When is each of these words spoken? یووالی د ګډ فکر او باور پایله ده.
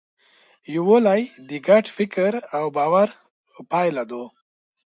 یووالی 0.75 1.21
د 1.49 1.51
ګډ 1.67 1.85
فکر 1.97 2.31
او 2.57 2.65
باور 2.75 3.07
پایله 3.71 4.03
ده. 4.11 4.21